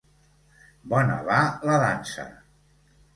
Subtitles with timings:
[0.93, 2.25] Bona va la dansa!